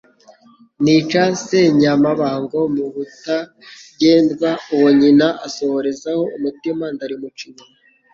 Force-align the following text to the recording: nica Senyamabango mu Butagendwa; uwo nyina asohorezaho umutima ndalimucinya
nica 0.83 1.21
Senyamabango 1.43 2.59
mu 2.75 2.85
Butagendwa; 2.93 4.51
uwo 4.73 4.87
nyina 4.99 5.27
asohorezaho 5.47 6.23
umutima 6.37 6.85
ndalimucinya 6.95 7.63